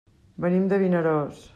Venim 0.45 0.65
de 0.73 0.81
Vinaròs. 0.87 1.49